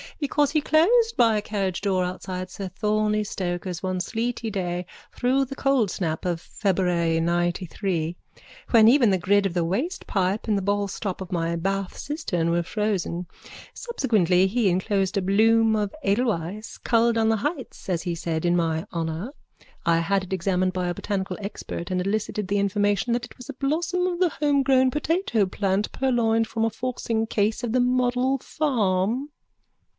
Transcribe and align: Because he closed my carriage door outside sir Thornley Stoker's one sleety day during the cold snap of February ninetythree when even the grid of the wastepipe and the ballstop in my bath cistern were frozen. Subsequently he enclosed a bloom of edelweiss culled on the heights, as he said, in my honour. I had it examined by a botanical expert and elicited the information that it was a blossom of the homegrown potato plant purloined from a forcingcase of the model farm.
Because 0.19 0.51
he 0.51 0.61
closed 0.61 1.15
my 1.17 1.41
carriage 1.41 1.81
door 1.81 2.03
outside 2.03 2.49
sir 2.49 2.69
Thornley 2.69 3.23
Stoker's 3.23 3.83
one 3.83 3.99
sleety 3.99 4.49
day 4.49 4.87
during 5.19 5.45
the 5.45 5.55
cold 5.55 5.91
snap 5.91 6.25
of 6.25 6.41
February 6.41 7.19
ninetythree 7.19 8.15
when 8.71 8.87
even 8.87 9.11
the 9.11 9.19
grid 9.19 9.45
of 9.45 9.53
the 9.53 9.63
wastepipe 9.63 10.47
and 10.47 10.57
the 10.57 10.61
ballstop 10.63 11.21
in 11.21 11.27
my 11.29 11.55
bath 11.55 11.97
cistern 11.97 12.49
were 12.49 12.63
frozen. 12.63 13.27
Subsequently 13.75 14.47
he 14.47 14.69
enclosed 14.69 15.17
a 15.17 15.21
bloom 15.21 15.75
of 15.75 15.93
edelweiss 16.03 16.79
culled 16.79 17.17
on 17.17 17.29
the 17.29 17.37
heights, 17.37 17.87
as 17.87 18.01
he 18.03 18.15
said, 18.15 18.43
in 18.43 18.55
my 18.55 18.85
honour. 18.91 19.31
I 19.85 19.99
had 19.99 20.23
it 20.23 20.33
examined 20.33 20.73
by 20.73 20.87
a 20.87 20.95
botanical 20.95 21.37
expert 21.41 21.91
and 21.91 22.01
elicited 22.01 22.47
the 22.47 22.59
information 22.59 23.13
that 23.13 23.25
it 23.25 23.37
was 23.37 23.49
a 23.49 23.53
blossom 23.53 24.07
of 24.07 24.19
the 24.19 24.29
homegrown 24.29 24.89
potato 24.89 25.45
plant 25.45 25.91
purloined 25.91 26.47
from 26.47 26.65
a 26.65 26.71
forcingcase 26.71 27.63
of 27.63 27.71
the 27.71 27.79
model 27.81 28.39
farm. 28.39 29.29